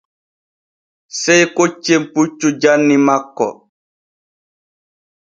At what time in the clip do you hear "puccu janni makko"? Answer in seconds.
2.13-3.47